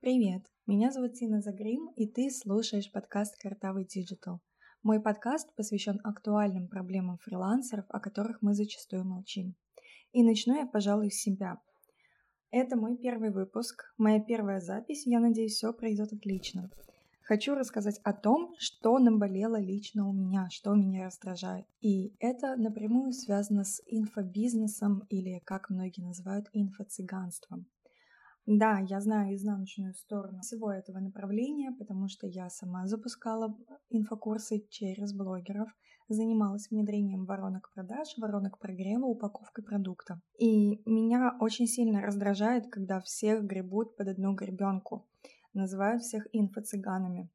[0.00, 4.40] Привет, меня зовут Тина Загрим, и ты слушаешь подкаст «Картавый Диджитал».
[4.82, 9.56] Мой подкаст посвящен актуальным проблемам фрилансеров, о которых мы зачастую молчим.
[10.12, 11.60] И начну я, пожалуй, с себя.
[12.50, 16.70] Это мой первый выпуск, моя первая запись, я надеюсь, все пройдет отлично.
[17.20, 21.66] Хочу рассказать о том, что наболело лично у меня, что меня раздражает.
[21.82, 27.66] И это напрямую связано с инфобизнесом или, как многие называют, инфо-цыганством.
[28.46, 33.56] Да, я знаю изнаночную сторону всего этого направления, потому что я сама запускала
[33.90, 35.68] инфокурсы через блогеров,
[36.08, 40.20] занималась внедрением воронок продаж, воронок прогрева, упаковкой продукта.
[40.38, 45.06] И меня очень сильно раздражает, когда всех гребут под одну гребенку,
[45.52, 47.30] называют всех инфо-цыганами.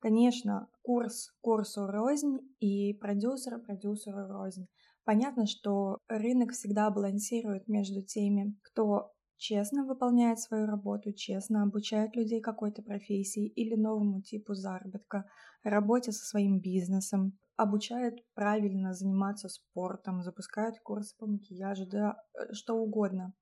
[0.00, 4.68] Конечно, курс курсу рознь и продюсер продюсеру рознь.
[5.04, 12.40] Понятно, что рынок всегда балансирует между теми, кто честно выполняет свою работу, честно обучает людей
[12.40, 15.24] какой-то профессии или новому типу заработка,
[15.62, 22.74] работе со своим бизнесом, обучает правильно заниматься спортом, запускает курсы по макияжу, да э, что
[22.76, 23.32] угодно.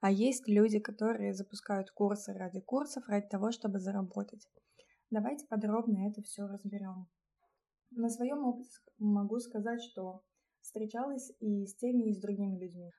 [0.00, 4.48] А есть люди, которые запускают курсы ради курсов, ради того, чтобы заработать.
[5.10, 7.08] Давайте подробно это все разберем.
[7.90, 10.22] На своем опыте могу сказать, что
[10.60, 12.92] встречалась и с теми, и с другими людьми.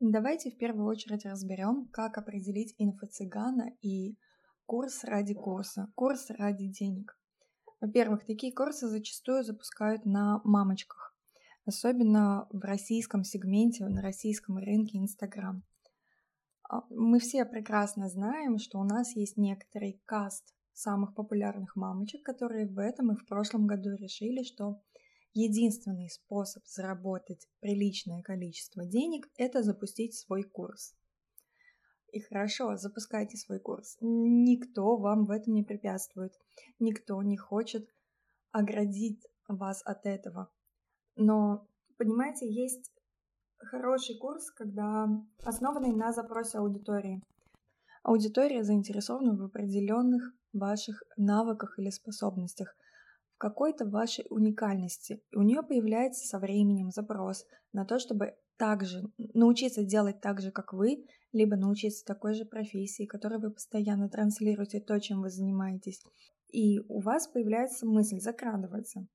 [0.00, 4.18] Давайте в первую очередь разберем, как определить инфо-цыгана и
[4.66, 7.18] курс ради курса, курс ради денег.
[7.80, 11.14] Во-первых, такие курсы зачастую запускают на мамочках,
[11.64, 15.62] особенно в российском сегменте, на российском рынке Инстаграм.
[16.68, 22.66] А, мы все прекрасно знаем, что у нас есть некоторый каст самых популярных мамочек, которые
[22.66, 24.78] в этом и в прошлом году решили, что
[25.36, 30.94] единственный способ заработать приличное количество денег– это запустить свой курс.
[32.10, 33.98] И хорошо, запускайте свой курс.
[34.00, 36.32] Никто вам в этом не препятствует.
[36.78, 37.86] Никто не хочет
[38.50, 40.50] оградить вас от этого.
[41.16, 42.90] Но, понимаете, есть
[43.58, 45.06] хороший курс, когда
[45.42, 47.22] основанный на запросе аудитории.
[48.02, 52.74] Аудитория заинтересована в определенных ваших навыках или способностях–
[53.38, 55.22] какой-то вашей уникальности.
[55.30, 59.02] И у нее появляется со временем запрос на то, чтобы также
[59.34, 64.80] научиться делать так же, как вы, либо научиться такой же профессии, которой вы постоянно транслируете
[64.80, 66.02] то, чем вы занимаетесь.
[66.50, 69.06] И у вас появляется мысль, закрадываться.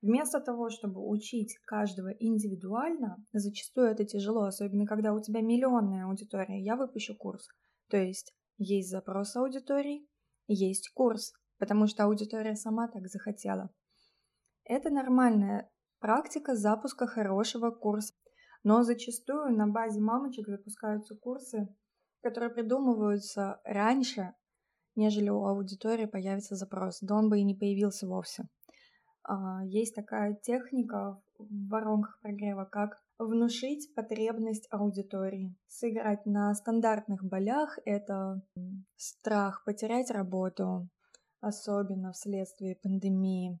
[0.00, 6.62] Вместо того, чтобы учить каждого индивидуально, зачастую это тяжело, особенно когда у тебя миллионная аудитория,
[6.62, 7.46] я выпущу курс.
[7.90, 10.06] То есть есть запрос аудитории,
[10.46, 13.70] есть курс потому что аудитория сама так захотела.
[14.64, 18.14] Это нормальная практика запуска хорошего курса,
[18.64, 21.68] но зачастую на базе мамочек запускаются курсы,
[22.22, 24.34] которые придумываются раньше,
[24.96, 28.44] нежели у аудитории появится запрос, да он бы и не появился вовсе.
[29.22, 35.54] А, есть такая техника в воронках прогрева, как внушить потребность аудитории.
[35.68, 38.42] Сыграть на стандартных болях— это
[38.96, 40.88] страх потерять работу,
[41.40, 43.58] особенно вследствие пандемии.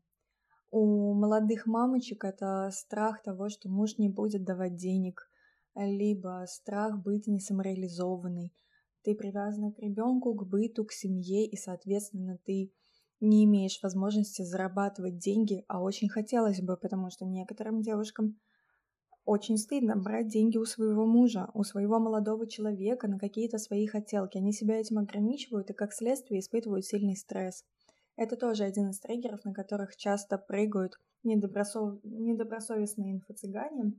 [0.70, 5.28] У молодых мамочек это страх того, что муж не будет давать денег,
[5.74, 8.52] либо страх быть не самореализованной.
[9.02, 12.72] Ты привязана к ребенку, к быту, к семье, и, соответственно, ты
[13.20, 18.38] не имеешь возможности зарабатывать деньги, а очень хотелось бы, потому что некоторым девушкам
[19.30, 24.36] очень стыдно брать деньги у своего мужа, у своего молодого человека на какие-то свои хотелки.
[24.36, 27.64] Они себя этим ограничивают и, как следствие, испытывают сильный стресс.
[28.16, 32.02] Это тоже один из триггеров, на которых часто прыгают недобросов...
[32.02, 33.92] недобросовестные инфо-цыгане,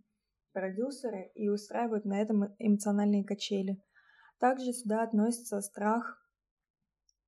[0.51, 3.81] продюсеры и устраивают на этом эмоциональные качели.
[4.37, 6.27] Также сюда относится страх,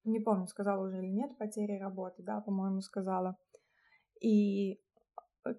[0.04, 3.38] не помню, сказала уже или нет, потери работы, да, по-моему, сказала.
[4.20, 4.83] И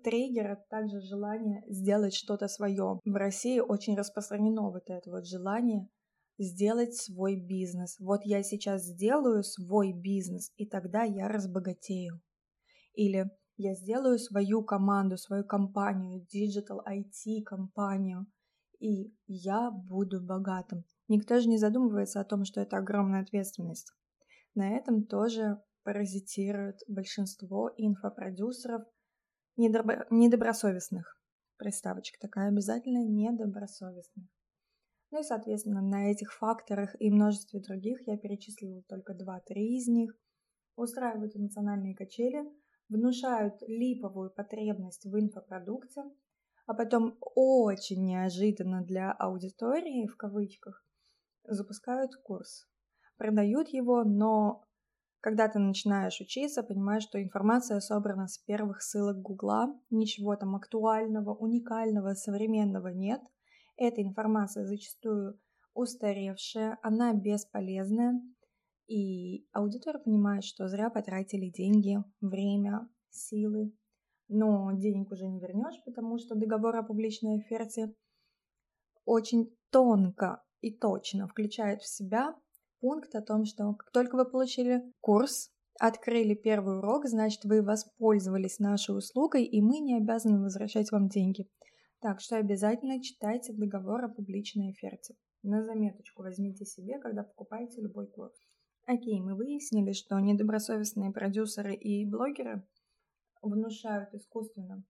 [0.03, 3.01] триггер— это также желание сделать что-то свое.
[3.05, 5.89] В России очень распространено вот это вот желание
[6.39, 7.99] сделать свой бизнес.
[8.01, 12.21] Вот я сейчас сделаю свой бизнес, и тогда я разбогатею.
[12.95, 18.27] Или я сделаю свою команду, свою компанию, Digital IT компанию,
[18.81, 20.85] и я буду богатым.
[21.09, 23.93] Никто же не задумывается о том, что это огромная ответственность.
[24.55, 28.83] На этом тоже паразитирует большинство инфопродюсеров
[29.57, 30.07] недобро...
[30.11, 31.19] недобросовестных.
[31.57, 34.27] Приставочка такая обязательно недобросовестных.
[35.11, 40.13] Ну и, соответственно, на этих факторах и множестве других я перечислила только 2-3 из них.
[40.77, 42.43] Устраивают эмоциональные качели,
[42.89, 46.03] внушают липовую потребность в инфопродукте,
[46.67, 50.85] а потом очень неожиданно для аудитории, в кавычках,
[51.45, 52.67] запускают курс.
[53.17, 54.65] продают его, но
[55.25, 61.35] когда ты начинаешь учиться, понимаешь, что информация собрана с первых ссылок Гугла, ничего там актуального,
[61.35, 63.23] уникального, современного нет.
[63.79, 65.41] Эта информация зачастую
[65.73, 68.21] устаревшая, она бесполезная,
[68.87, 73.73] и аудитор понимает, что зря потратили деньги, время, силы,
[74.29, 77.95] но денег уже не вернешь, потому что договор о публичной оферте
[79.07, 82.37] очень тонко и точно включает в себя
[82.85, 85.51] пункт о том, что как только вы получили курс,
[85.81, 91.49] открыли первый урок, значит, вы воспользовались нашей услугой, и мы не обязаны возвращать вам деньги.
[92.01, 95.15] Так что обязательно читайте договор о публичной оферте.
[95.43, 98.35] На заметочку возьмите себе, когда покупаете любой курс.
[98.85, 102.69] Окей, мы выяснили, что недобросовестные продюсеры и блогеры
[103.41, 104.85] внушают искусственно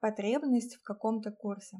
[0.00, 1.76] потребность в каком-то курсе.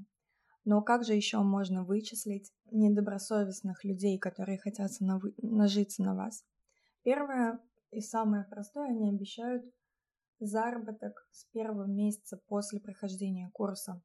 [0.64, 6.44] Но как же еще можно вычислить недобросовестных людей, которые хотят нажиться на вас?
[7.02, 9.64] Первое и самое простое, они обещают
[10.40, 14.02] заработок с первого месяца после прохождения курса.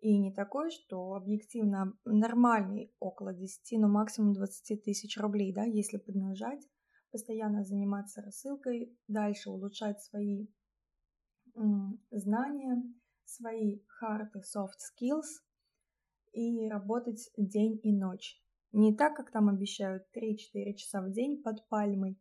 [0.00, 5.96] И не такой, что объективно нормальный, около 10, но максимум 20 тысяч рублей, да, если
[5.96, 6.64] поднажать,
[7.10, 10.46] постоянно заниматься рассылкой, дальше улучшать свои
[12.10, 12.82] знания,
[13.24, 15.47] свои hard и soft skills
[16.32, 18.40] и работать день и ночь.
[18.72, 22.18] Не так, как там обещают 3-4 часа в день под пальмой,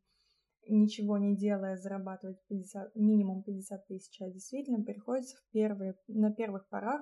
[0.67, 6.67] ничего не делая, зарабатывать 50, минимум 50 тысяч, а действительно приходится в первые, на первых
[6.69, 7.01] порах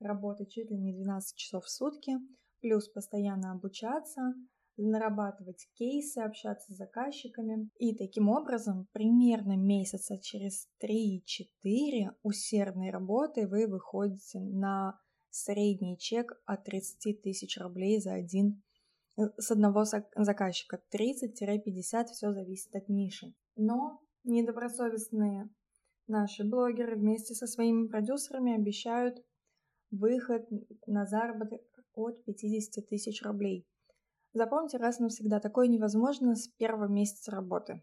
[0.00, 2.12] работать чуть ли не 12 часов в сутки,
[2.60, 4.34] плюс постоянно обучаться,
[4.76, 7.68] нарабатывать кейсы, общаться с заказчиками.
[7.78, 14.98] И таким образом, примерно месяца через 3-4 усердной работы вы выходите на
[15.30, 18.62] средний чек от 30 тысяч рублей за один
[19.16, 20.80] э, с одного заказчика.
[20.92, 23.34] 30-50, все зависит от ниши.
[23.56, 25.50] Но недобросовестные
[26.06, 29.22] наши блогеры вместе со своими продюсерами обещают
[29.90, 30.46] выход
[30.86, 31.62] на заработок
[31.94, 33.66] от 50 тысяч рублей.
[34.32, 37.82] Запомните раз навсегда, такое невозможно с первого месяца работы.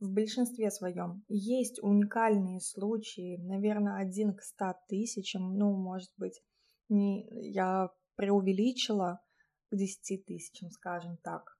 [0.00, 6.40] В большинстве своем есть уникальные случаи, наверное, один к ста тысячам, ну, может быть,
[6.88, 9.20] не, я преувеличила
[9.70, 11.58] к десяти тысячам, скажем так,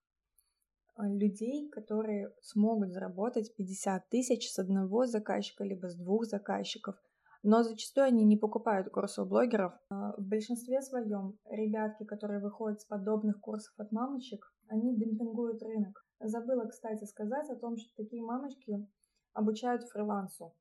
[0.98, 6.96] людей, которые смогут заработать 50 тысяч с одного заказчика, либо с двух заказчиков–
[7.42, 9.72] но зачастую они не покупают курсы у блогеров.
[9.90, 16.04] А, в большинстве своем ребятки, которые выходят с подобных курсов от мамочек, они демпингуют рынок.
[16.20, 18.86] Забыла, кстати, сказать о том, что такие мамочки
[19.32, 20.54] обучают фрилансу.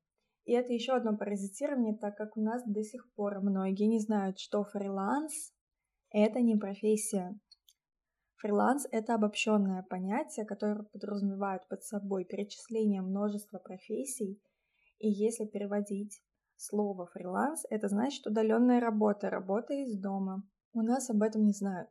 [0.44, 4.38] И это еще одно паразитирование, так как у нас до сих пор многие не знают,
[4.38, 5.52] что фриланс–
[6.10, 7.38] это не профессия.
[8.36, 14.40] Фриланс– это обобщенное понятие, которое подразумевает под собой перечисление множества профессий,
[14.98, 16.22] и если переводить
[16.60, 20.42] Слово фриланс– это значит удаленная работа, работа из дома.
[20.72, 21.88] У нас об этом не знают.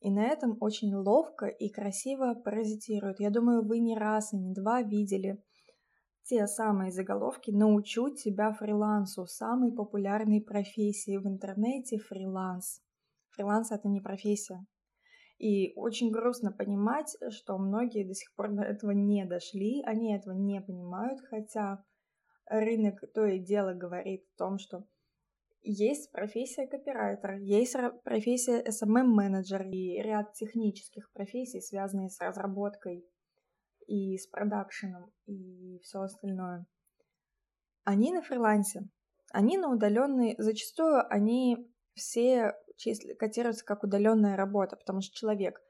[0.00, 3.20] И на этом очень ловко и красиво паразитируют.
[3.20, 5.42] Я думаю, вы не раз и не два видели
[6.22, 12.82] те самые заголовки «Научу тебя фрилансу» самой популярной профессии в интернете– фриланс.
[13.30, 14.66] Фриланс– это не профессия.
[15.38, 20.34] И очень грустно понимать, что многие до сих пор до этого не дошли, они этого
[20.34, 21.84] не понимают, хотя
[22.46, 24.84] рынок то и дело говорит о том, что
[25.68, 33.04] есть профессия копирайтера, есть профессия SMM-менеджер и ряд технических профессий, связанные с разработкой
[33.86, 36.66] и с продакшеном и все остальное.
[37.84, 38.88] Они на фрилансе,
[39.32, 41.56] они на удаленной, зачастую они
[41.94, 42.54] все
[43.18, 45.60] котируются как удаленная работа, потому что человек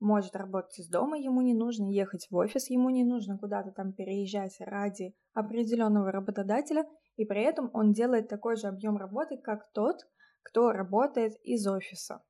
[0.00, 3.92] может работать из дома, ему не нужно ехать в офис, ему не нужно куда-то там
[3.92, 6.84] переезжать ради определенного работодателя,
[7.16, 9.96] и при этом он делает такой же объем работы, как тот,
[10.42, 12.22] кто работает из офиса.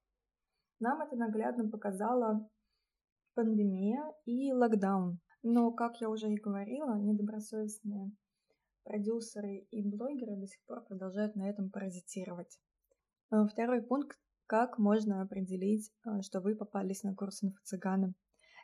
[0.78, 2.48] Нам это наглядно показала
[3.34, 5.20] пандемия и локдаун.
[5.42, 8.12] Но, как я уже и говорила, недобросовестные
[8.82, 12.58] продюсеры и блогеры до сих пор продолжают на этом паразитировать.
[13.30, 18.14] Э, второй пункт как можно определить, э, что вы попались на курс инфо-цыгана?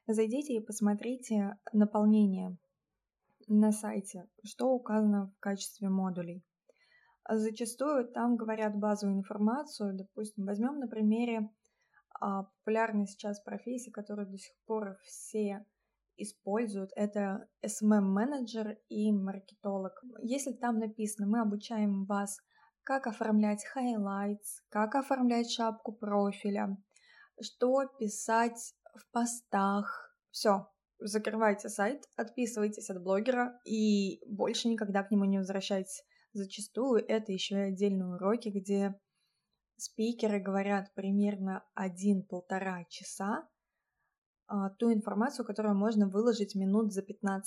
[0.06, 2.56] Зайдите и посмотрите наполнение
[3.58, 6.44] на сайте, что указано в качестве модулей.
[7.28, 11.50] Зачастую там говорят базовую информацию, допустим, возьмем на примере
[12.20, 15.64] а, популярной сейчас профессии, которую до сих пор все
[16.16, 19.92] используют, это SMM-менеджер и маркетолог.
[20.22, 22.38] Если там написано, мы обучаем вас
[22.82, 26.76] как оформлять highlights, как оформлять шапку профиля,
[27.40, 30.68] что писать в постах, Все,
[31.06, 36.04] закрывайте сайт, отписывайтесь от блогера и больше никогда к нему не возвращайтесь.
[36.32, 38.98] Зачастую это еще и отдельные уроки, где
[39.76, 43.48] спикеры говорят примерно один-полтора часа
[44.46, 47.42] а, ту информацию, которую можно выложить минут за 15-20.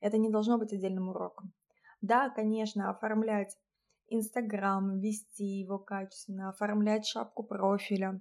[0.00, 1.52] Это не должно быть отдельным уроком.
[2.00, 3.56] Да, конечно, оформлять
[4.08, 8.20] Инстаграм, вести его качественно, оформлять шапку профиля,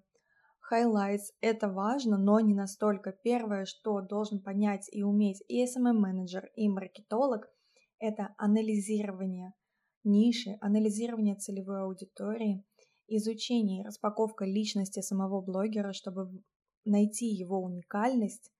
[0.72, 3.12] highlights– это важно, но не настолько.
[3.12, 7.48] Первое, что должен понять и уметь и SMM-менеджер, и маркетолог–
[8.00, 9.54] это анализирование
[10.04, 12.64] ниши, анализирование целевой аудитории,
[13.08, 16.44] изучение и распаковка личности самого блогера, чтобы
[16.86, 18.52] найти его уникальность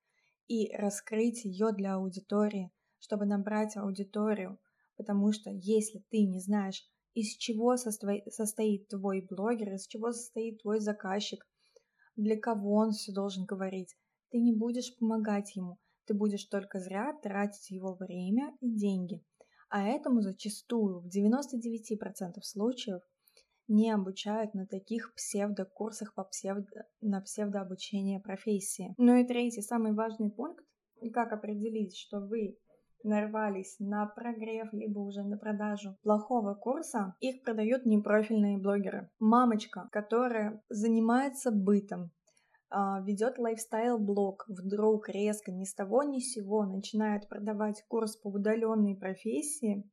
[0.48, 4.60] и раскрыть ее для аудитории, чтобы набрать аудиторию.
[4.98, 10.80] Потому что если ты не знаешь, из чего состоит твой блогер, из чего состоит твой
[10.80, 11.46] заказчик,
[12.20, 13.96] для кого он все должен говорить,
[14.32, 19.24] ты не будешь помогать ему, ты будешь только зря тратить его время и деньги.
[19.70, 23.02] А этому зачастую в 99% случаев
[23.68, 28.96] не обучают на таких псевдокурсах по псевдо, на псевдообучение профессии.
[28.98, 30.66] Ну и третий, самый важный пункт,
[31.14, 32.58] как определить, что вы
[33.04, 39.10] нарвались на прогрев, либо уже на продажу плохого курса, их продают непрофильные блогеры.
[39.20, 42.12] Мамочка, которая занимается бытом,
[42.70, 48.30] а, ведет лайфстайл-блог, вдруг резко ни с того ни с сего начинает продавать курс по
[48.30, 49.90] удаленной профессии,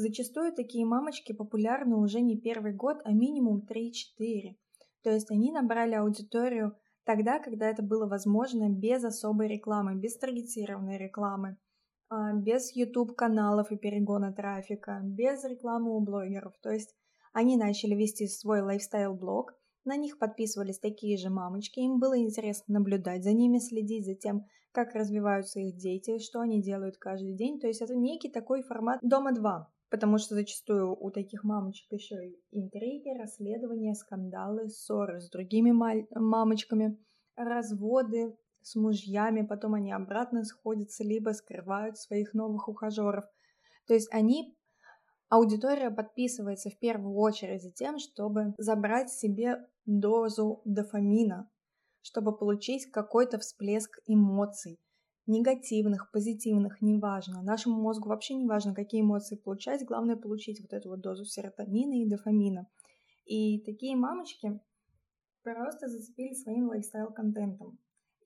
[0.00, 4.54] Зачастую такие мамочки популярны уже не первый год, а минимум 3-4.
[5.02, 10.98] То есть они набрали аудиторию тогда, когда это было возможно без особой рекламы, без таргетированной
[10.98, 11.56] рекламы,
[12.34, 16.54] без YouTube-каналов и перегона трафика, без рекламы у блогеров.
[16.62, 16.94] То есть
[17.32, 19.52] они начали вести свой лайфстайл-блог,
[19.84, 24.44] на них подписывались такие же мамочки, им было интересно наблюдать за ними, следить за тем,
[24.72, 27.58] как развиваются их дети, что они делают каждый день.
[27.58, 32.16] То есть это некий такой формат дома 2 потому что зачастую у таких мамочек еще
[32.16, 36.98] и интриги, расследования, скандалы, ссоры с другими мамочками,
[37.36, 38.36] разводы
[38.68, 43.24] с мужьями, потом они обратно сходятся, либо скрывают своих новых ухажеров.
[43.86, 44.56] То есть они,
[45.30, 51.50] аудитория подписывается в первую очередь за тем, чтобы забрать себе дозу дофамина,
[52.02, 54.78] чтобы получить какой-то всплеск эмоций,
[55.26, 57.42] негативных, позитивных, неважно.
[57.42, 62.02] Нашему мозгу вообще не важно, какие эмоции получать, главное получить вот эту вот дозу серотонина
[62.02, 62.66] и дофамина.
[63.24, 64.60] И такие мамочки
[65.42, 67.78] просто зацепили своим лайфстайл-контентом.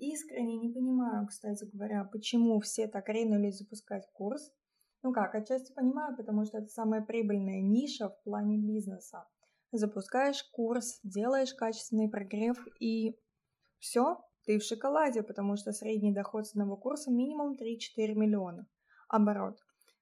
[0.02, 4.52] Искренне не понимаю, кстати говоря, почему все так ринулись запускать курс.
[5.04, 9.28] Ну как, отчасти понимаю, потому что это самая прибыльная ниша в плане бизнеса.
[9.70, 13.16] Запускаешь курс, делаешь качественный прогрев и
[13.78, 18.66] все, ты в шоколаде, потому что средний доход с одного курса минимум 3-4 миллиона.
[19.08, 19.60] Оборот.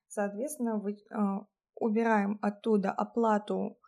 [0.09, 1.17] Соответственно, вы, э,
[1.75, 3.79] убираем оттуда оплату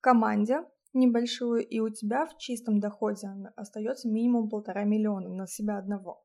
[0.00, 6.24] команде небольшую, и у тебя в чистом доходе остается минимум полтора миллиона на себя одного.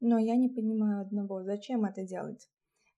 [0.00, 2.48] Но я не понимаю одного, зачем это делать?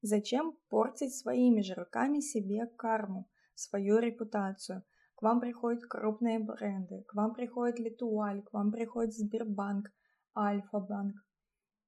[0.03, 4.85] Зачем портить своими же руками себе карму, свою репутацию?
[5.15, 9.91] К вам приходят крупные бренды, к вам приходит Литуаль, к вам приходит Сбербанк,
[10.37, 11.17] Альфа-банк,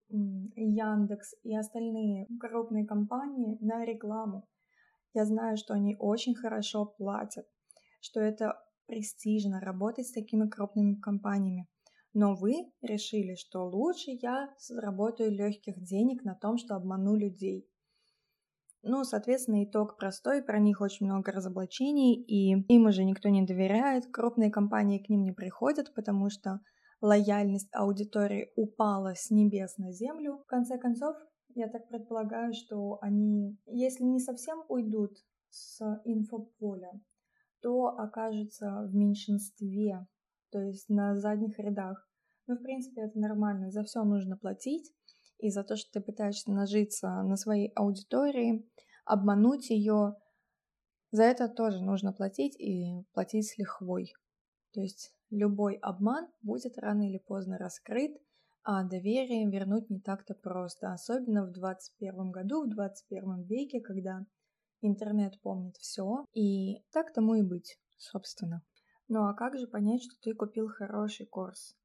[0.09, 4.49] Яндекс и остальные крупные компании на рекламу.
[5.15, 7.47] Я знаю, что они очень хорошо платят,
[8.01, 8.61] что это
[8.91, 11.69] престижно работать с такими крупными компаниями.
[12.13, 17.69] Но вы решили, что лучше я заработаю легких денег на том, что обману людей.
[18.83, 24.11] Ну, соответственно, итог простой, про них очень много разоблачений, и им уже никто не доверяет,
[24.11, 26.61] крупные компании к ним не приходят, потому что
[27.01, 30.39] лояльность аудитории упала с небес на землю.
[30.39, 31.15] В конце концов,
[31.55, 35.19] я так предполагаю, что они, если не совсем уйдут
[35.51, 36.91] с инфополя,
[37.63, 40.07] то окажутся в меньшинстве,
[40.51, 42.09] то есть на задних рядах.
[42.47, 44.93] Ну, в принципе, это нормально, за все нужно платить,
[45.39, 48.69] и за то, что ты пытаешься нажиться на своей аудитории,
[49.05, 50.17] обмануть ее,
[51.13, 54.13] за это тоже нужно платить и платить с лихвой.
[54.73, 58.11] То есть Любой обман будет рано или поздно раскрыт,
[58.65, 64.27] а доверие вернуть не так-то просто, особенно в 21 году, в 21 веке, когда
[64.83, 68.63] интернет помнит все, и так тому и быть, собственно.
[69.09, 71.77] Ну а как же понять, что ты купил хороший курс?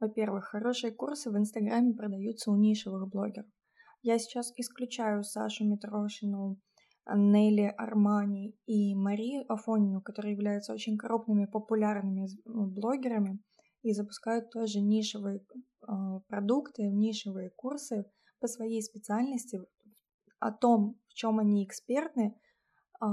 [0.00, 3.46] Во-первых, хорошие курсы в Инстаграме продаются у нишевых блогеров.
[4.02, 6.60] Я сейчас исключаю Сашу Митрошину,
[7.12, 13.40] Нелли Армани и Марию Афонину, которые являются очень крупными популярными блогерами,
[13.82, 15.92] и запускают тоже нишевые э,
[16.26, 18.04] продукты, нишевые курсы
[18.40, 19.60] по своей специальности
[20.38, 22.38] о том, чем они экспертны,
[23.02, 23.06] э,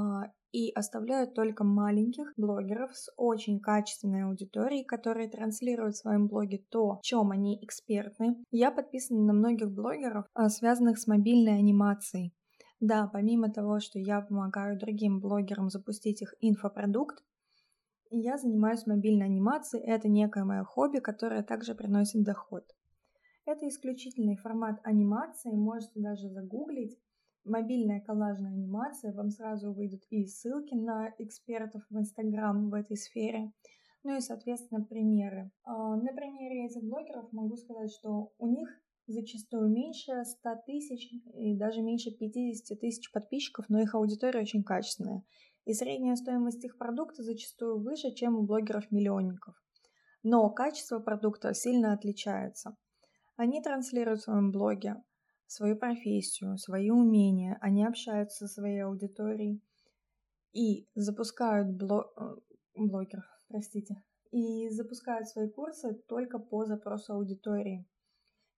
[0.52, 7.00] и оставляют только маленьких блогеров с очень качественной аудиторией, которые транслируют в своем блоге то,
[7.00, 8.38] в чем они экспертны.
[8.52, 12.34] Я подписана на многих блогеров, а, связанных с мобильной анимацией.
[12.80, 17.24] Да, помимо того, что я помогаю другим блогерам запустить их инфопродукт,
[18.12, 19.84] я занимаюсь мобильной анимацией.
[19.84, 22.64] Это некое мое хобби, которое также приносит доход.
[23.46, 26.98] Это исключительный формат анимации, можете даже загуглить
[27.46, 33.52] мобильная коллажная анимация, вам сразу выйдут и ссылки на экспертов в Инстаграм в этой сфере,
[34.04, 35.52] ну и, соответственно, примеры.
[35.64, 38.70] А, на примере этих блогеров могу сказать, что у них
[39.08, 45.24] зачастую меньше 100 тысяч и даже меньше 50 тысяч подписчиков, но их аудитория очень качественная.
[45.66, 49.56] И средняя стоимость их продукта зачастую выше, чем у блогеров-миллионников.
[50.22, 52.76] Но качество продукта сильно отличается.
[53.38, 55.04] Они транслируют в своем блоге
[55.48, 59.62] свою профессию, свои умения, они общаются со своей аудиторией
[60.54, 62.12] и запускают блог...
[62.18, 62.36] Э,
[62.76, 67.86] блогеров, простите, и запускают свои курсы только по запросу аудитории.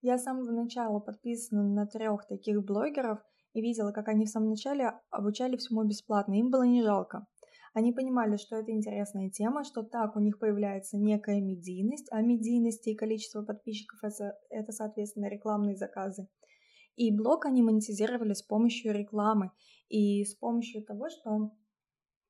[0.02, 3.20] Я с самого начала подписана на трех таких блогеров
[3.54, 6.34] и видела, как они в самом начале обучали всему бесплатно.
[6.34, 7.26] Им было не жалко.
[7.74, 12.88] Они понимали, что это интересная тема, что так у них появляется некая медийность, а медийность
[12.88, 16.28] и количество подписчиков это, это соответственно рекламные заказы.
[16.98, 19.52] И блог они монетизировали с помощью рекламы
[19.88, 21.52] и с помощью того, что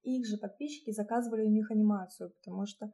[0.04, 2.92] их же подписчики заказывали у них анимацию, потому что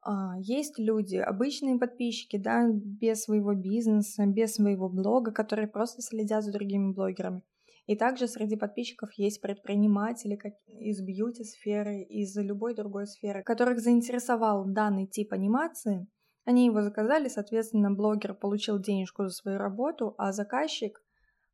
[0.00, 6.42] а, есть люди, обычные подписчики, да, без своего бизнеса, без своего блога, которые просто следят
[6.42, 7.42] за другими блогерами.
[7.84, 14.64] И также среди подписчиков есть предприниматели как из бьюти-сферы, из любой другой сферы, которых заинтересовал
[14.66, 16.06] данный тип анимации–
[16.48, 20.98] они его заказали, соответственно, блогер получил денежку за свою работу, а заказчик,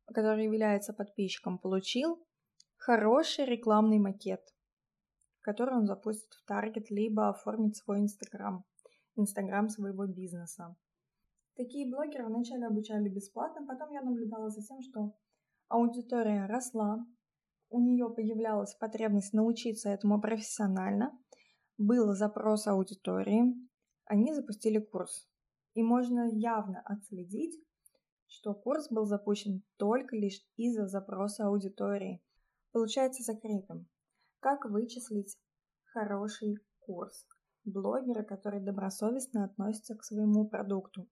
[0.05, 2.25] который является подписчиком, получил
[2.77, 4.39] хороший рекламный макет,
[5.41, 8.63] который он запустит в Таргет, либо оформит свой Инстаграм,
[9.17, 10.77] Инстаграм своего бизнеса.
[11.57, 15.11] Такие блогеры вначале обучали бесплатно, потом я наблюдала за тем, что
[15.67, 17.05] аудитория росла,
[17.69, 21.11] у нее появлялась потребность научиться этому профессионально,
[21.77, 23.53] был запрос аудитории,
[24.05, 25.27] они запустили курс.
[25.73, 27.59] И можно явно отследить,
[28.27, 32.21] что курс был запущен только лишь из-за запроса аудитории.
[32.71, 33.87] Получается закрытым.
[34.39, 35.37] Как вычислить
[35.85, 37.25] хороший курс?
[37.63, 41.09] Блогера, который добросовестно относится к своему продукту.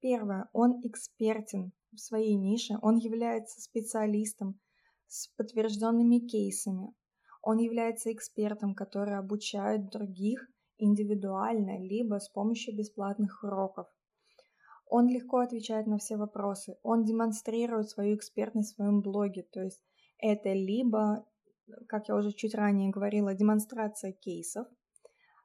[0.00, 4.60] Первое, он экспертен в своей нише, он является специалистом
[5.06, 6.94] с подтвержденными кейсами.
[7.42, 13.86] Он является экспертом, который обучает других индивидуально, либо с помощью бесплатных уроков.
[14.88, 19.82] Он легко отвечает на все вопросы, он демонстрирует свою экспертность в своем блоге, то есть
[20.18, 21.26] это либо,
[21.88, 24.68] как я уже чуть ранее говорила, демонстрация кейсов,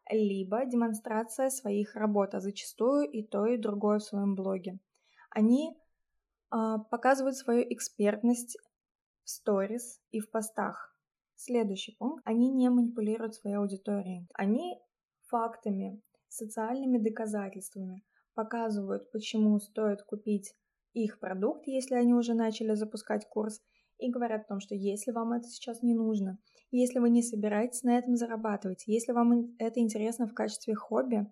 [0.09, 4.79] либо демонстрация своих работ, а зачастую и то, и другое в своем блоге.
[5.29, 8.57] Они э, показывают свою экспертность
[9.23, 10.95] в сторис и в постах.
[11.35, 12.21] Следующий пункт.
[12.25, 14.27] Они не манипулируют своей аудиторией.
[14.33, 14.79] Они
[15.31, 18.03] фактами, социальными доказательствами
[18.35, 20.53] показывают, почему стоит купить
[20.93, 23.61] их продукт, если они уже начали запускать курс,
[23.97, 26.39] и говорят о том, что если вам это сейчас не нужно,
[26.71, 31.27] если вы не собираетесь на этом зарабатывать, если вам это интересно в качестве хобби,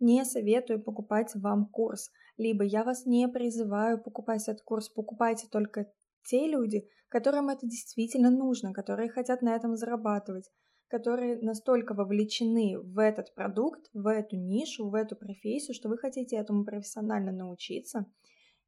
[0.00, 5.90] не советую покупать вам курс, либо я вас не призываю покупать этот курс, покупайте только
[6.24, 10.50] те люди, которым это действительно нужно, которые хотят на этом зарабатывать,
[10.90, 16.36] которые настолько вовлечены в этот продукт, в эту нишу, в эту профессию, что вы хотите
[16.36, 18.06] этому профессионально научиться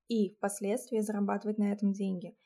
[0.07, 2.37] и впоследствии зарабатывать на этом деньги.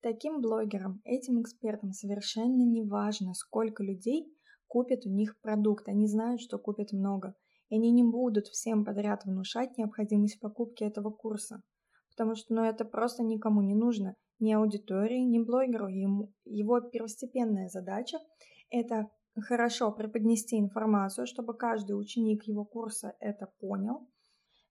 [0.00, 4.32] Таким блогерам, этим экспертам совершенно не важно, сколько людей
[4.66, 5.88] купят у них продукт.
[5.88, 7.34] Они знают, что купят много.
[7.68, 11.62] И они не будут всем подряд внушать необходимость покупки этого курса.
[12.10, 14.14] Потому что ну, это просто никому не нужно.
[14.38, 15.88] Ни аудитории, ни блогеру.
[15.88, 18.18] Ему, его первостепенная задача–
[18.70, 24.08] это хорошо преподнести информацию, чтобы каждый ученик его курса это понял.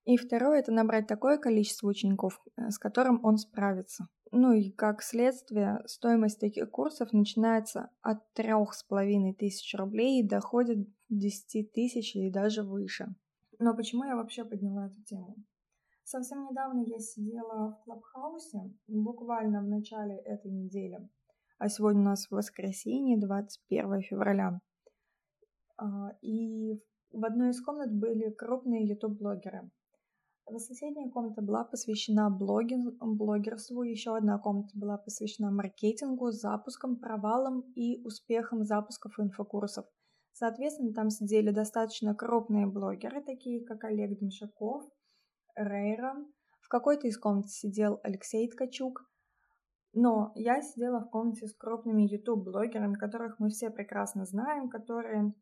[0.04, 4.08] И второе– это набрать такое количество учеников, э, с которым он справится.
[4.30, 10.28] Ну и как следствие, стоимость таких курсов начинается от трех с половиной тысяч рублей и
[10.28, 13.14] доходит до 10 тысяч и даже выше.
[13.58, 15.36] Но почему я вообще подняла эту тему?
[16.04, 21.06] Совсем недавно я сидела в Клабхаусе, буквально в начале этой недели,
[21.58, 24.60] а сегодня у нас воскресенье, 21 февраля.
[25.76, 29.70] А, и В одной из комнат были крупные YouTube-блогеры.
[30.56, 38.02] Соседняя комната была посвящена блогин, блогерству, еще одна комната была посвящена маркетингу, запускам, провалам и
[38.04, 39.84] успехам запусков инфокурсов.
[40.32, 44.84] Соответственно, там сидели достаточно крупные блогеры, такие как Олег Дмшаков,
[45.54, 46.14] Рейра.
[46.60, 49.02] В какой-то из комнат сидел Алексей Ткачук.
[49.92, 55.32] Но я сидела в комнате с крупными YouTube-блогерами, которых мы все прекрасно знаем, которые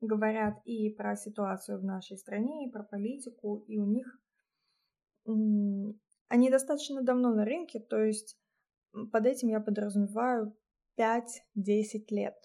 [0.00, 4.18] говорят и про ситуацию в нашей стране, и про политику, и у них
[5.26, 8.38] они достаточно давно на рынке, то есть
[9.12, 10.54] под этим я подразумеваю
[10.98, 12.36] 5-10 лет.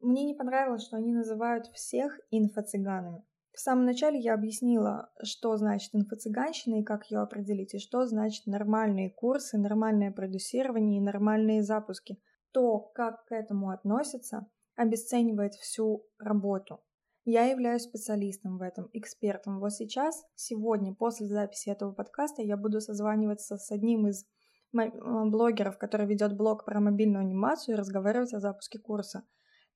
[0.00, 3.24] Мне не понравилось, что они называют всех инфо-цыганами.
[3.58, 8.46] В самом начале я объяснила, что значит инфо-цыганщина и как ее определить, и что значит
[8.46, 12.20] нормальные курсы, нормальное продюсирование и нормальные запуски.
[12.52, 16.78] То, как к этому относятся, обесценивает всю работу.
[17.24, 19.58] Я являюсь специалистом в этом, экспертом.
[19.58, 24.24] Вот сейчас, сегодня, после записи этого подкаста, я буду созваниваться с одним из
[24.70, 29.24] блогеров, который ведет блог про мобильную анимацию и разговаривать о запуске курса.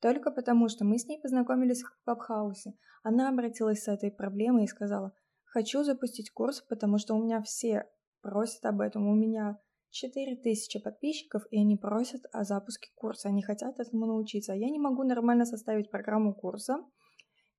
[0.03, 2.75] Только потому, что мы с ней познакомились в Клабхаусе.
[3.05, 7.87] Она обратилась с этой проблемой и сказала, хочу запустить курс, потому что у меня все
[8.21, 9.07] просят об этом.
[9.07, 9.61] У меня
[9.91, 13.29] 4000 подписчиков, и они просят о запуске курса.
[13.29, 14.55] Они хотят этому научиться.
[14.55, 16.85] Я не могу нормально составить программу курса,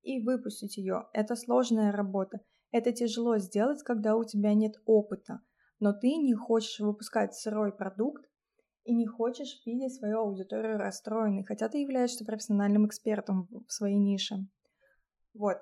[0.04, 1.08] и выпустить ее.
[1.12, 2.40] Это сложная работа.
[2.70, 5.40] Это тяжело сделать, когда у тебя нет опыта.
[5.80, 8.24] Но ты не хочешь выпускать сырой продукт
[8.84, 14.46] и не хочешь видеть свою аудиторию расстроенной, хотя ты являешься профессиональным экспертом в своей нише.
[15.32, 15.58] Вот.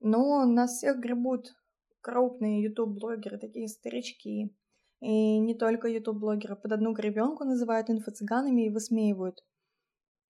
[0.00, 1.54] Но нас всех гребут
[2.00, 4.56] крупные YouTube-блогеры, такие старички.
[5.00, 6.56] И не только YouTube-блогеры.
[6.56, 9.44] Под одну гребенку называют инфо-цыганами и высмеивают.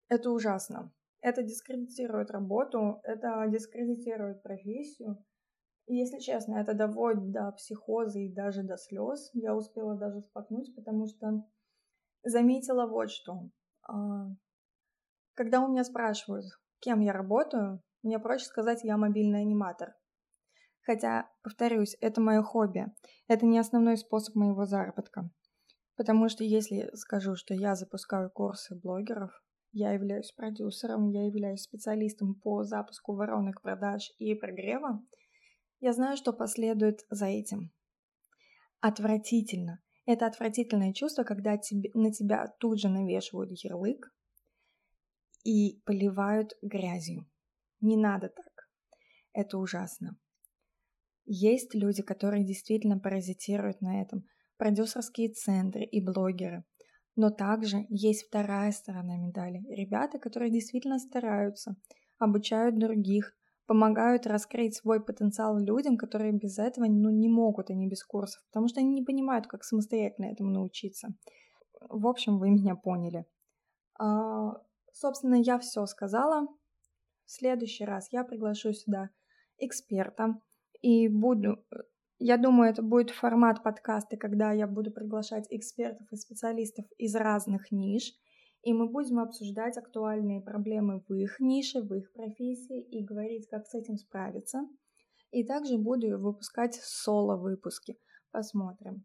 [0.09, 0.93] Это ужасно.
[1.21, 5.25] Это дискредитирует работу, это дискредитирует профессию.
[5.87, 9.31] И, если честно, это доводит до психоза и даже до слез.
[9.33, 11.45] Я успела даже споткнуть, потому что
[12.25, 13.49] заметила вот что.
[13.89, 14.29] А,
[15.35, 16.47] когда у меня спрашивают,
[16.81, 19.95] кем я работаю, мне проще сказать, я мобильный аниматор.
[20.83, 22.87] Хотя, повторюсь, это мое хобби.
[23.29, 25.31] Это не основной способ моего заработка.
[25.97, 29.31] Потому что если скажу, что я запускаю курсы блогеров,
[29.73, 35.01] я являюсь продюсером, я являюсь специалистом по запуску воронок продаж и прогрева.
[35.81, 37.73] Я знаю, что последует за этим.
[38.81, 39.81] Отвратительно.
[40.05, 44.13] Это отвратительное чувство, когда тебе, на тебя тут же навешивают ярлык
[45.45, 47.29] и поливают грязью.
[47.81, 48.69] Не надо так.
[49.33, 50.17] Это ужасно.
[51.25, 54.27] Есть люди, которые действительно паразитируют на этом.
[54.57, 56.65] Продюсерские центры и блогеры.
[57.15, 59.63] Но также есть вторая сторона медали.
[59.69, 61.77] Ребята, которые действительно стараются,
[62.19, 63.37] обучают других,
[63.67, 68.69] помогают раскрыть свой потенциал людям, которые без этого ну, не могут, они без курсов, потому
[68.69, 71.09] что они не понимают, как самостоятельно этому научиться.
[71.81, 73.27] В общем, вы меня поняли.
[73.99, 74.61] А,
[74.93, 76.47] собственно, я все сказала.
[77.25, 79.11] В следующий раз я приглашу сюда
[79.59, 80.41] эксперта
[80.81, 81.65] и буду
[82.25, 87.73] я думаю, это будет формат подкаста, когда я буду приглашать экспертов и специалистов из разных
[87.73, 88.13] ниш,
[88.63, 93.67] и мы будем обсуждать актуальные проблемы в их нише, в их профессии и говорить, как
[93.67, 94.69] с этим справиться.
[95.31, 97.99] И также буду выпускать соло-выпуски.
[98.31, 99.05] Посмотрим.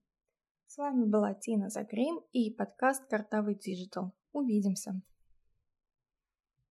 [0.67, 4.11] С вами была Тина Загрим и подкаст «Картавый Digital.
[4.31, 5.01] Увидимся!